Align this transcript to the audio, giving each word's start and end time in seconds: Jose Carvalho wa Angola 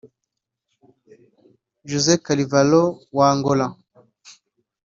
Jose 1.89 2.13
Carvalho 2.25 2.83
wa 3.17 3.25
Angola 3.33 3.65